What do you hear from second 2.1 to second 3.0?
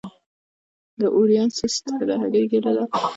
هګۍ ګېډه ده.